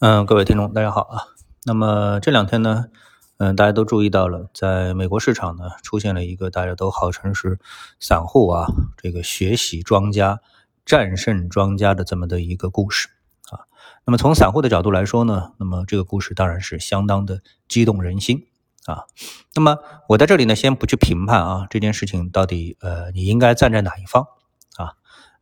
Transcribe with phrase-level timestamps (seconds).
[0.00, 1.24] 嗯，各位听众，大家好啊。
[1.64, 2.84] 那么这两天呢，
[3.38, 7.58] 嗯，大家都注意到了，在美国市场呢，出现了一个大家都号称是
[7.98, 10.40] 散户啊，这个学习庄家、
[10.86, 13.08] 战胜庄家的这么的一个故事
[13.50, 13.66] 啊。
[14.06, 18.46] 那么从散户的角度来说呢，那么这个故事当然是相当的激动人心
[18.86, 19.02] 啊。
[19.56, 19.78] 那么
[20.08, 24.28] 我在这里呢，先不去评判啊，这件事情到底呃，你应该站在哪一方
[24.76, 24.92] 啊？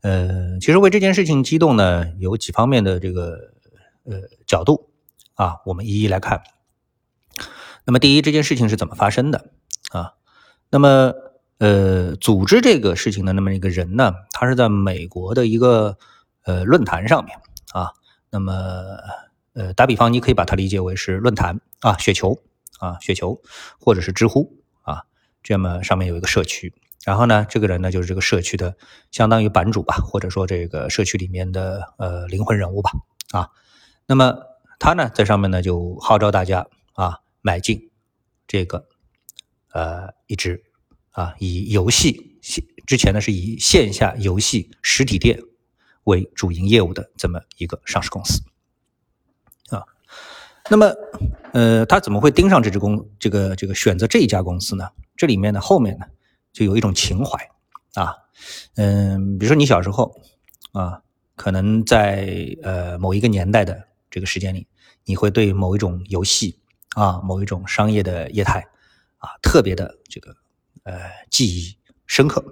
[0.01, 3.55] 呃，其实为这件事情激动呢，有几方面的这个。
[4.07, 4.91] 呃，角度
[5.35, 6.43] 啊，我们一一来看。
[7.85, 9.51] 那么，第一，这件事情是怎么发生的
[9.93, 10.15] 啊？
[10.71, 11.13] 那么，
[11.59, 15.97] 呃，组织这个事情的那么一个人呢，他是在美国的一个
[16.45, 17.39] 呃论坛上面
[17.73, 17.93] 啊。
[18.31, 18.53] 那么，
[19.53, 22.43] 呃，打比方，你可以把它理解为是论坛啊，雪球
[22.81, 23.41] 啊，雪球，
[23.79, 25.05] 或者是知乎啊，
[25.43, 26.75] 这么上面有一个社区。
[27.05, 28.77] 然后呢，这个人呢，就是这个社区的
[29.13, 32.91] 相当于版主吧，或者说这个社区里面的呃灵魂人物吧
[33.31, 33.49] 啊。
[34.09, 34.37] 那么
[34.79, 37.91] 他呢，在上面呢就号召大家啊买进
[38.47, 38.87] 这个
[39.73, 40.63] 呃一支
[41.11, 45.41] 啊以游戏线之前呢是以线下游戏实体店
[46.05, 48.41] 为主营业务的这么一个上市公司
[49.71, 49.83] 啊。
[50.71, 50.95] 那么
[51.53, 54.89] 呃他怎么会盯上这支公这个这个选择这一家公司呢？
[55.17, 56.07] 这里面呢后面呢
[56.53, 57.51] 就有一种情怀
[57.95, 58.15] 啊
[58.77, 60.21] 嗯，比如说你小时候
[60.71, 61.03] 啊，
[61.35, 63.85] 可能在呃某一个年代的。
[64.17, 64.67] 这个时间里，
[65.05, 66.59] 你会对某一种游戏
[66.95, 68.67] 啊，某一种商业的业态
[69.19, 70.35] 啊，特别的这个
[70.85, 72.43] 呃记忆深刻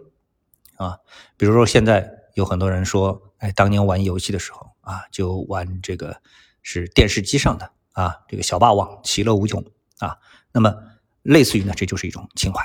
[0.77, 0.99] 啊。
[1.39, 6.21] 比如说现在有很多人说，哎，当年玩游戏的时候啊，就玩这个
[6.61, 9.65] 是电视机上的啊，这个小霸王其乐无穷
[10.01, 10.19] 啊。
[10.53, 10.77] 那么
[11.23, 12.63] 类似于呢，这就是一种情怀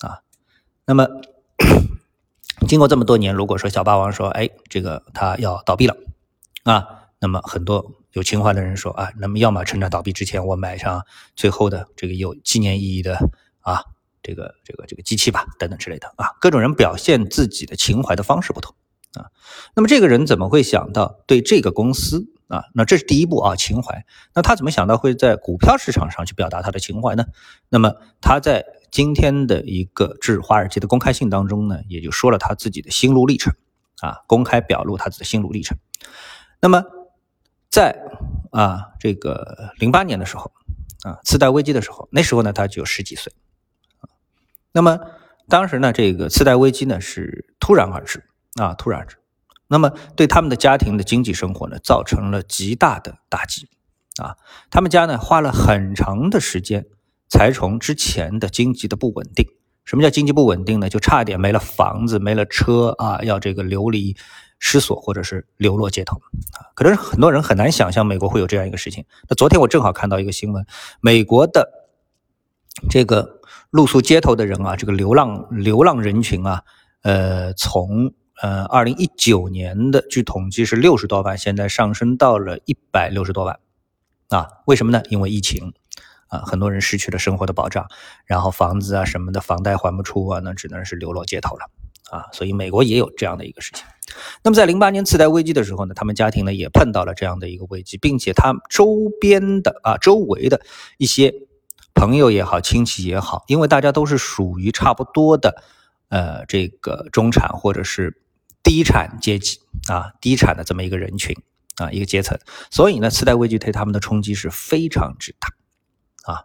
[0.00, 0.20] 啊。
[0.84, 1.08] 那么
[2.68, 5.96] 经过这么多年，如果说小霸王说，哎，这个他要倒闭了
[6.64, 7.90] 啊，那么很多。
[8.14, 13.16] 有情怀的人说啊，那么要么趁着倒闭之前，我买上最后的这个有纪念意义的
[13.58, 13.82] 啊，
[14.22, 18.72] 这个这个这个机器吧，等等之类的啊，各种人表现自己的情怀的方式不同
[19.14, 19.26] 啊。
[19.74, 22.62] 那么这个人怎么会想到对这个公司啊？
[22.72, 24.06] 那这是第一步啊，情怀。
[24.32, 27.24] 那他怎么想到会在股票市场上去表达他的情怀呢？
[27.68, 33.52] 那么他在今天的一个致华尔街的公开信当中呢，也就说了他自己的心路历程
[34.02, 35.76] 啊，公开表露他自己的心路历程。
[36.60, 36.84] 那么。
[37.74, 38.00] 在
[38.52, 40.52] 啊，这个零八年的时候
[41.02, 43.32] 啊，次贷危机的时候，那时候呢，他只有十几岁
[44.70, 45.00] 那么
[45.48, 48.22] 当时呢，这个次贷危机呢是突然而至
[48.60, 49.16] 啊，突然而至。
[49.66, 53.68] 那么对他们的家庭的经济生活呢，造成了极大的打击
[54.22, 54.36] 啊。
[54.70, 56.86] 他们家呢花了很长的时间
[57.28, 59.44] 才从之前的经济的不稳定，
[59.84, 60.88] 什么叫经济不稳定呢？
[60.88, 64.16] 就差点没了房子，没了车啊，要这个流离。
[64.66, 66.16] 失所或者是流落街头
[66.54, 69.04] 啊，可能很多人很难想象美国会有这样一个事情。
[69.28, 70.64] 那昨天我正好看到一个新闻，
[71.02, 71.70] 美国的
[72.88, 76.62] 这个露宿街头的人啊，这个流浪流浪人群啊，
[77.02, 83.60] 呃，从呃二零一九年的据统计是六十多万，现在上升到了一百六十多万
[84.30, 84.48] 啊。
[84.64, 85.02] 为什么呢？
[85.10, 85.74] 因为疫情
[86.28, 87.86] 啊，很多人失去了生活的保障，
[88.24, 91.70] 然后房子啊什么的房贷还不出啊，那只能是流落街头了。
[92.10, 93.84] 啊，所以美国也有这样的一个事情。
[94.42, 100.60] 那么在零八年次贷危机的时候呢，他们家庭呢也碰到了这样的一个危机，并且他周边的啊周围的
[100.98, 101.34] 一些
[101.94, 105.62] 朋友也好，亲戚也好，因为大家都是属于差不多的
[106.10, 108.20] 呃这个中产或者是
[108.62, 111.34] 低产阶级啊低产的这么一个人群
[111.76, 112.38] 啊一个阶层，
[112.70, 115.48] 所以呢次贷危机对他们的冲击是非常之大
[116.32, 116.44] 啊。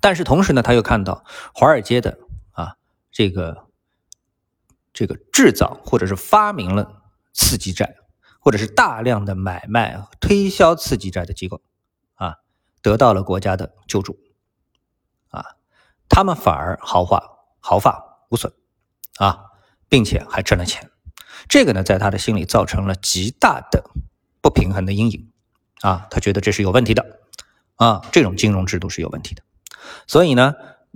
[0.00, 2.18] 但是同时呢，他又看到华尔街的
[2.52, 2.76] 啊
[3.12, 3.66] 这个。
[4.94, 7.96] 这个制造或者是发明了刺激债，
[8.38, 11.60] 或者是大量的买卖推销刺激债的机构，
[12.14, 12.36] 啊，
[12.80, 14.16] 得到了国家的救助，
[15.30, 15.44] 啊，
[16.08, 17.22] 他们反而毫发
[17.58, 18.52] 毫发无损，
[19.18, 19.46] 啊，
[19.88, 20.90] 并且还挣了钱，
[21.48, 23.90] 这个呢，在他的心里造成了极大的
[24.40, 25.32] 不平衡的阴影，
[25.80, 27.18] 啊，他觉得这是有问题的，
[27.74, 29.42] 啊，这种金融制度是有问题的，
[30.06, 30.54] 所以呢。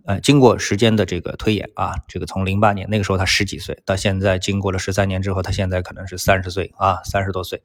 [0.08, 7.62] 呃，经过时间的这个推演啊，这个从零八年那个时候他十几岁，到现在经过了十三年之后，他现在可能是三十岁啊，三十多岁。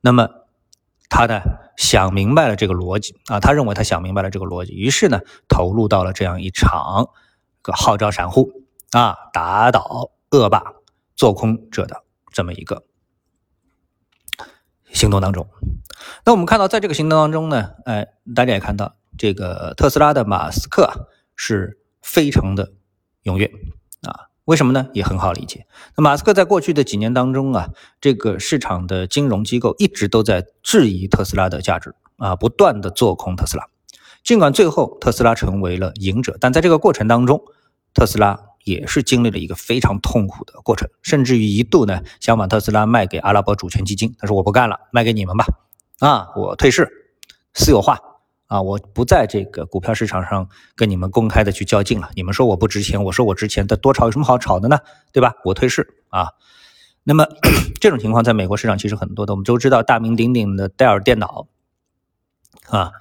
[0.00, 0.28] 那么
[1.08, 1.40] 他呢
[1.76, 7.10] 想明白了这个逻辑啊，他认为他想明白了这个逻辑，于是呢投入到了这样一场
[7.62, 8.50] 个号召散户
[8.90, 10.74] 啊打倒恶霸
[11.14, 12.02] 做空者的
[12.32, 12.82] 这么一个
[14.90, 15.46] 行动当中。
[16.26, 21.08] 那我们看到，在这个行动当中呢，哎，大家也看到这个特斯拉的马斯克。
[21.36, 22.74] 是非常的
[23.24, 23.50] 踊跃
[24.02, 24.88] 啊，为什么呢？
[24.92, 25.66] 也很好理解。
[25.96, 33.66] 那马斯克在过去的几年当中啊，这个市场的金融机构一直都在质疑特斯拉的价值啊，不断的做空特斯拉。
[34.22, 37.42] 尽管最后特斯拉成为了赢者，但在这个过程当中，
[37.94, 45.46] 特斯拉也是经历了一个非常痛苦的过程，甚至于一度呢想把特斯拉卖给阿拉伯主权基金，他说我不干了，卖给你们吧，
[46.00, 46.90] 啊，我退市，
[47.54, 47.98] 私有化。
[48.54, 52.10] 啊，我不在这个股票市场上跟你们公开的去较劲了。
[52.14, 54.78] 你们说我不值钱，我说我值钱，的多炒有什么好炒的呢？
[55.12, 55.34] 对吧？
[55.44, 56.28] 我退市啊。
[57.02, 57.26] 那么
[57.80, 61.48] 这种情况在美国市场其实很多的，我们都知道大名鼎鼎的戴尔电脑
[62.68, 62.92] 啊。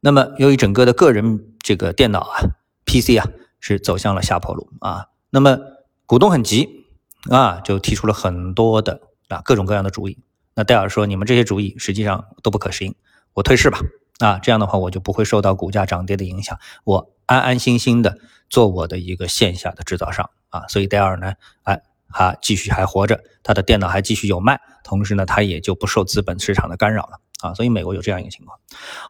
[0.00, 2.40] 那么由于整个的个人这个电脑啊
[2.86, 3.28] ，PC 啊
[3.60, 5.08] 是走向了下坡路啊。
[5.28, 5.58] 那么
[6.06, 6.86] 股东很急
[7.28, 8.98] 啊，就提出了很多的
[9.28, 10.16] 啊各种各样的主意。
[10.54, 12.94] 那戴尔说，你们这些主意实际上都不可行，
[13.34, 13.78] 我退市吧。
[14.22, 21.34] 啊，这样的话我就不会受到股价涨跌的影响，我安安心心的做我的一个线下的制造商啊，所以戴尔呢，
[21.64, 28.56] 哎，还继续还活着，他的电脑还继续有卖，同时呢，他也就不受资本市场的干扰了啊，所以美国有这样一个情况。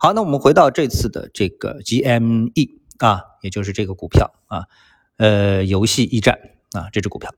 [0.00, 4.64] 好，那我们回到这次的这个 GME 啊，也就是这个股票啊，
[5.18, 6.38] 呃，游戏驿站
[6.72, 7.30] 啊，这只股票，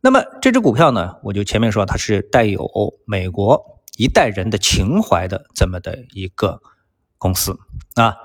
[0.00, 2.68] 那么这只股票呢，我就前面说它是带有
[3.04, 6.60] 美国一代人的情怀的这么的一个。
[7.20, 7.56] 公司
[7.94, 8.16] 啊，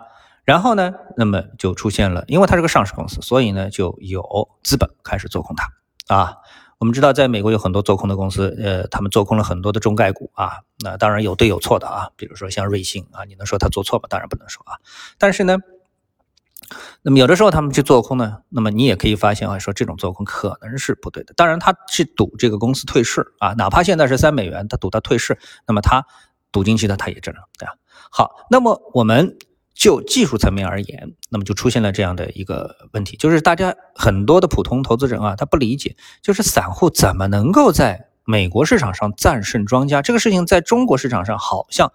[0.45, 4.23] 然后呢，那么就出现了，因为它是个上市公司，所以呢，就有
[4.63, 6.37] 资本开始做空它啊。
[6.77, 10.59] 我们知道，在美国有很多做空的公司，呃，他们做空了很多的中概股啊。
[10.83, 14.05] 那当然有对有错的啊，比如说像瑞幸啊，你能说他做错吗？
[14.09, 14.79] 当然不能说啊。
[15.17, 15.57] 但是呢，
[17.01, 21.33] 那么有的时候他们去做空呢，那么你也可以发现啊，说这种做空可能是不对的。
[21.35, 26.05] 当然，他是赌这个公司退市啊，哪怕现在是三美元，他赌它退市，那么他
[26.55, 27.73] 赌进去的他也挣了，对吧？
[28.09, 29.37] 好，那么我们
[29.73, 40.01] 就技术层面而言，那么就出现了这样的一个问题，就是大家很多的普通投资人啊，他不理解，就是散户怎么能够在美国市场上战胜庄家？
[40.01, 41.91] 这个事情在中国市场上好像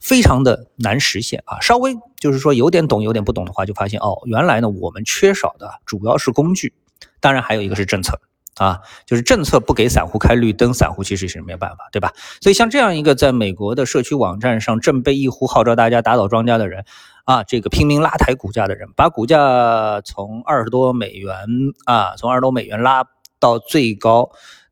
[0.00, 1.58] 非常的难实现啊。
[1.60, 6.72] 稍微就是说有点懂、有点不懂的话，就发现哦，原来呢我们缺少的主要是工具，
[7.18, 8.20] 当然还有一个是政策。
[8.56, 12.10] 啊，就是政策不给散户开绿灯，散户其实是没有办法，对吧？
[12.40, 16.86] 所以像这样一个在美国的社区网站上振臂一呼，号召大家打倒庄家的人，
[17.24, 21.36] 啊，这个拼命拉抬股价的人，把股价从二十多美元
[21.84, 23.04] 啊，从二十多美元拉
[23.38, 24.30] 到最高，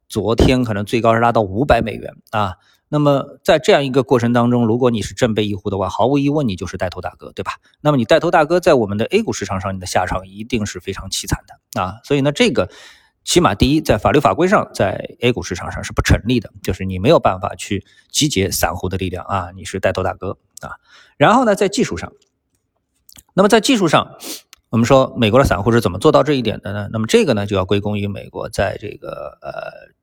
[0.08, 2.54] 昨天可能最高是拉到五百美元啊。
[2.88, 7.56] 那么在这样一个过程当中，如果你是振臂一呼的话，毫无疑问你就是带头大哥，对吧？
[7.82, 11.96] 那么你带头大哥在我们的 A 股市场上，你的下场一定是非常凄惨的啊。
[12.02, 12.70] 所以呢，这个。
[13.24, 20.76] 起码第一，在法律法规上，在 A 股市场上是不成立的，就是你没有办法去集结散户的力量啊，你是带头大哥啊。
[21.16, 22.12] 然后呢，在技术上，
[23.32, 24.18] 那么在技术上，
[24.68, 26.88] 我们说美国的散户是怎么做到这一点的呢？
[26.92, 29.94] 那么这个呢，就要归功于美国在这个呃，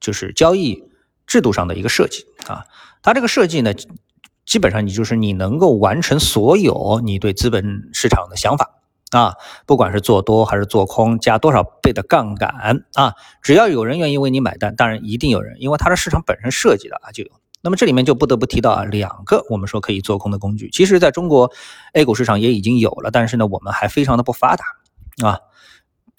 [0.00, 0.82] 就是交易
[1.26, 2.64] 制度上的一个设计啊。
[3.02, 3.74] 它这个设计呢，
[4.46, 8.79] 基本上你就是你能够完成所有你对资本市场的想法。
[9.10, 9.34] 啊，
[9.66, 17.30] 不管是做多还是做空，加多少倍的杠杆啊，只要有人愿意为你买单，当然一定有人，因为它的市场本身设计的啊就有。
[17.62, 21.52] 那么这里面就不得不提到啊两个我们说可以做空的工具，其实在中国
[21.92, 24.64] A 股市场也已经有了，但是呢我们还非常的不发达
[25.26, 25.40] 啊。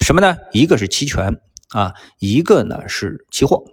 [0.00, 0.36] 什么呢？
[0.52, 1.40] 一个是期权
[1.70, 3.64] 啊，一个呢是期货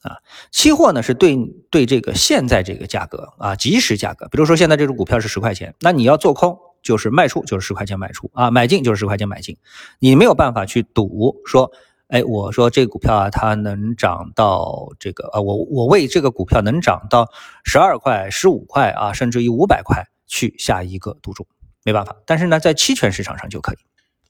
[0.00, 0.16] 啊。
[0.50, 1.36] 期货呢是对
[1.70, 6.58] 对这个现在这个价格啊即时价格，比如说现在这只股票是十块钱，那你要做空。
[6.82, 9.56] 就是卖出就是十块钱卖出啊，买进就是十块钱买进，
[10.00, 11.70] 你没有办法去赌说，
[12.08, 17.30] 哎，我说这个股票啊，它能涨到这个啊，我我为这个股票能涨到
[17.64, 21.46] 十二块、十五块啊，甚至于五百块去下一个赌注，
[21.84, 22.16] 没办法。
[22.26, 23.76] 但是呢，在期权市场上就可以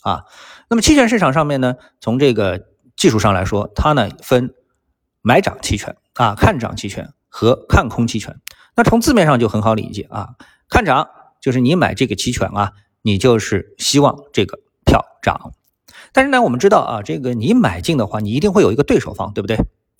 [0.03, 0.25] 啊。
[0.69, 2.67] 那么期权市场上面呢，从这个
[2.97, 4.55] 技术上来说，它呢分
[5.23, 8.39] 买涨期权啊、看涨期权和看空期权。
[8.77, 10.35] 那从字面上就很好理解啊，
[10.69, 11.09] 看涨。
[11.43, 12.73] 就是你买这个期权啊，
[13.03, 15.53] 你就是希望这个票涨。
[16.13, 19.59] 但是呢，我们知道啊，这个你买进的话，你一定会有一个对手方，对不对？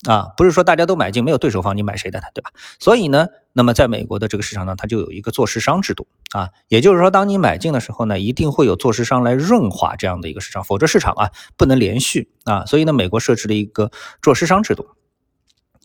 [0.09, 2.27] 啊，不是说大家都买进，没有对手方，你买谁的呢？
[2.35, 2.51] 对吧？
[2.81, 12.67] 所以呢，那么在美国的这个市场呢，它就有一个做市商制度啊，也就是说，当你买进的时候呢，一定会有做市商来润滑这样的一个市场，否则市场啊不能连续啊。
[12.67, 14.87] 所以呢，美国设置了一个做市商制度。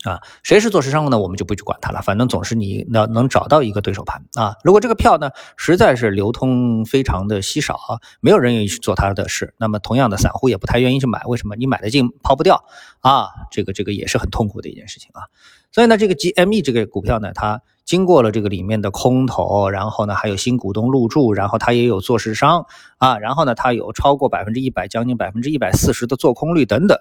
[0.04, 1.18] 啊，谁是做市商的呢？
[1.18, 4.54] 我们就不去管它了，反正总是你能能找到一个对手盘啊。
[4.62, 11.24] 如果这个票呢实在是流通非常的稀少，没有人愿意去做它的事，那么同样的散户也不太愿意去买。
[11.24, 11.56] 为什么？
[11.56, 12.64] 你买的进抛不掉
[13.00, 15.26] 啊，这个这个也是很痛苦的一件事情啊。
[15.72, 22.66] 所以呢，这个 GME 这个股票呢，它经过了这个里面的空头，然后呢还有新股东入驻，然后它也有做市商
[22.98, 26.98] 啊，然后呢它有超过百分之一百，将近百分之一百四十的做空率等等，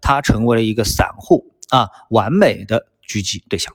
[0.00, 3.74] 它成为了一个散户啊完美的狙击对象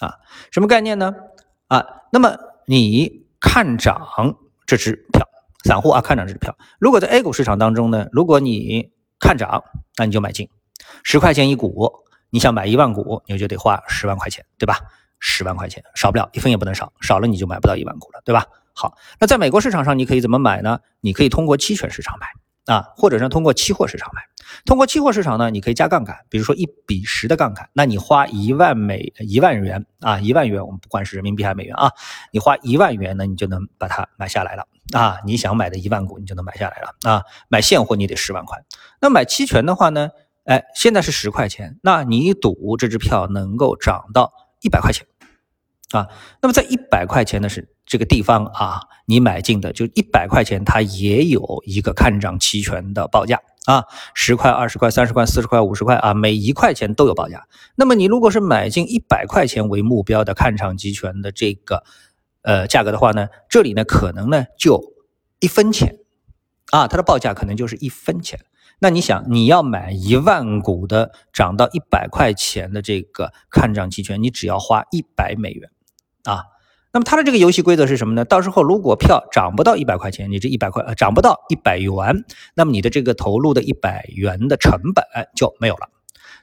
[0.00, 0.16] 啊，
[0.50, 1.14] 什么概念呢？
[1.68, 5.26] 啊，那么你看涨这支票，
[5.64, 9.64] 散户啊看涨这支票，如果在 A 股市场当中呢，如果你看涨，
[9.96, 10.50] 那你就买进，
[11.02, 12.04] 十块钱一股。
[12.28, 14.80] 你想买一万股，你就得花十万块钱，对吧？
[15.26, 18.44] 十万块钱少不了一分也不能少，少了你就买不到一万股了，对吧？
[18.74, 20.80] 好，那在美国市场上你可以怎么买呢？
[21.00, 22.26] 你可以通过期权市场买
[22.74, 24.20] 啊，或者是通过期货市场买。
[24.66, 31.90] 通过期货市场呢，你可以加杠杆，比如说一比十的杠杆，那你花一万美一万元啊，一万元，我们不管是人民币还是美元啊，
[32.30, 35.16] 你花一万元呢，你就能把它买下来了啊。
[35.24, 37.22] 你想买的一万股，你就能买下来了啊。
[37.48, 38.62] 买现货你得十万块，
[39.00, 40.10] 那买期权的话呢？
[40.44, 45.06] 哎，现在是十块钱，那你赌这支票能够涨到一百块钱
[45.98, 46.08] 啊？
[46.42, 53.84] 那么在一百块钱的是这个地方啊，你买进的就一百块钱，它也有一个看涨期权的报价啊，
[54.14, 57.46] 十块、二十块、三十块、四十块、五十块啊，每一块钱都有报价。
[57.76, 61.84] 那么你如果是买进一百块钱为目标的看涨期权的这个
[62.42, 64.92] 呃价格的话呢，这里呢可能呢就
[65.40, 65.96] 一分钱
[66.70, 68.40] 啊，它的报价可能就是一分钱。
[68.80, 75.70] 那你想，你要买一万股的涨到一百块钱的这个看涨期权，你只要花一百美元
[76.24, 76.44] 啊。
[76.92, 78.24] 那么它的这个游戏规则是什么呢？
[78.24, 85.04] 到时候如果票涨不到一百块钱，你这一百块呃涨不到一百元，那么你的这个投入的一百元的成本
[85.34, 85.88] 就没有了。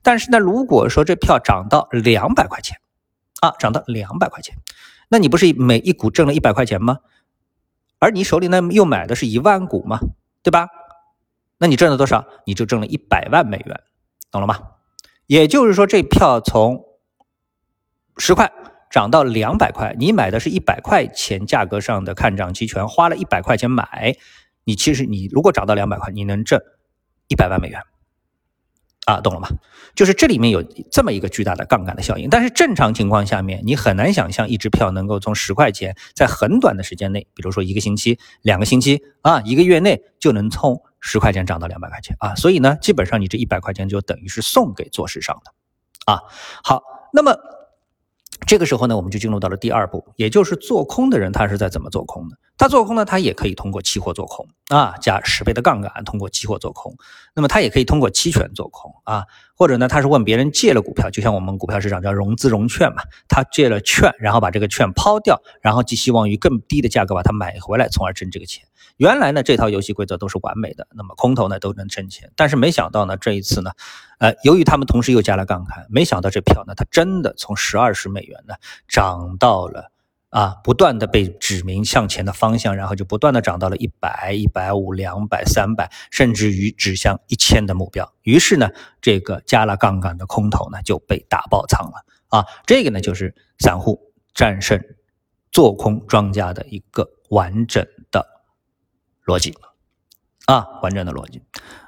[0.03, 2.77] 但是呢，如果说这票涨到两百块钱
[3.41, 4.55] 啊，涨到两百块钱，
[5.07, 6.99] 那你不是每一股挣了一百块钱吗？
[7.99, 9.99] 而你手里呢又买的是一万股嘛，
[10.43, 10.67] 对吧？
[11.59, 12.25] 那你挣了多少？
[12.45, 13.79] 你就挣了一百万美元，
[14.31, 14.57] 懂了吗？
[15.27, 16.83] 也就是说，这票从
[18.17, 18.51] 十块
[18.91, 24.17] 涨到两百块，你买的是一百块钱价格上的看涨期权，花了一百块钱买，
[24.65, 26.59] 你其实你如果涨到两百块，你能挣
[27.27, 27.81] 一百万美元。
[29.05, 29.47] 啊，懂了吗？
[29.95, 42.35] 就是这里面有这么一个巨大的杠杆的效应，但是正常情况下面，你很难想象一支票能够从十块钱在很短的时间内，比如说一个星期、两个星期啊，一个月内就能从十块钱涨到两百块钱啊。
[42.35, 45.51] 所以呢，基本上你这一百块钱就等于是送给做市商的
[46.11, 46.21] 啊。
[46.63, 46.83] 好，
[47.13, 47.35] 那么。
[48.47, 52.37] 这个时候呢，我们就进入到了第二步，也就是做空的人他是在怎么做空的？
[52.57, 56.95] 他做空呢，他也可以通过期货做空啊，加十倍的杠杆，通过期货做空。
[57.33, 59.25] 那么他也可以通过期权做空啊，
[59.61, 68.65] 或者呢，他是问别人借了股票，就像我们股票市场叫融资融券嘛，他借了券，然后把这个券抛掉，然后寄希望于更低的价格把它买回来，从而挣这个钱。
[68.97, 73.69] 原来呢，这套游戏规则都是完美的，那么空头呢都能挣钱，但是没想到呢，这一次呢，
[74.17, 78.55] 呃，由于他们同时又加了杠杆，没想到这票呢，它真的从十二十美元呢
[78.87, 79.91] 涨到了
[80.31, 88.11] 啊，不断的被指明向前的方向，然后就不断的涨到了一百、一百五、两百、三百，甚至于指向一千的目标。
[88.23, 88.69] 于是呢，
[89.01, 94.81] 这个加了杠杆的空头呢就被打爆仓了啊，这个呢就是散户战胜
[95.51, 98.25] 做空庄家的一个完整的。
[99.25, 99.53] 逻辑
[100.45, 101.41] 啊，完整的逻辑，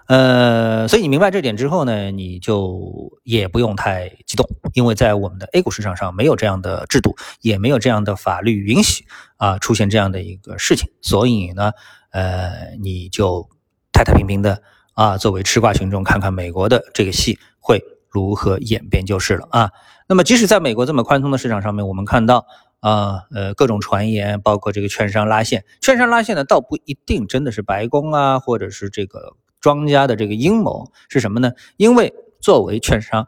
[0.08, 9.06] 呃，所以你明白这点之后呢，你就也不用太激动，因为在我们的 A 股市场上没有这样的制度，也没有这样的法律允许
[9.38, 11.72] 啊出现这样的一个事情，所以呢，
[12.12, 13.50] 呃，你就
[13.92, 14.62] 太太平平的
[14.94, 19.72] 啊，作为吃瓜群众看看美国的这个戏会如何演变就是了啊。
[20.08, 22.46] 那么即使在美国这么宽松的市场上面，我们看到。
[22.84, 31.54] 啊，呃，各种传言，包括这个券商拉线，券商拉线呢，倒不一定真的是白宫啊，或者是这个庄家的这个阴谋是什么呢？
[31.78, 33.26] 因为作为券商，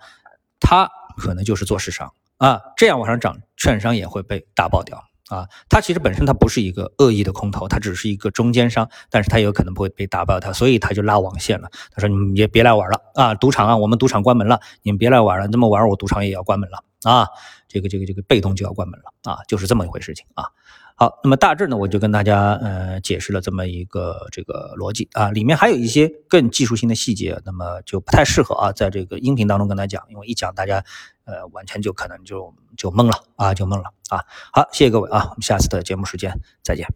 [0.59, 5.47] 他可能就是做市商啊，这样往上涨，券商也会被打爆掉啊。
[5.69, 11.71] 他其实本身他不是一个恶意的空头，他只是一个中间商，但是他有可能不会被打爆他，所以他就拉网线了。
[11.91, 17.29] 他说你们也别来玩了啊，赌场啊，我们赌场关门了，你们别来玩了，这么玩我赌场也要关门了啊。
[17.69, 20.49] 这个这个这个被动就要关门了啊，就是这么一回事情啊。
[20.97, 30.85] 好，那么大致呢，我就跟大家呃解释了这么一个这个逻辑啊，里面还有一些更技术性的细节，那么就不太适合啊，在这个音频当中跟大家讲，因为一讲大家
[31.25, 34.23] 呃完全就可能就就懵了啊，就懵了啊。
[34.53, 36.31] 好，谢谢各位啊，我们下次的节目时间
[36.63, 36.87] 再见。